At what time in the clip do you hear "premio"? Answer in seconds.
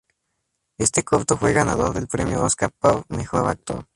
2.07-2.43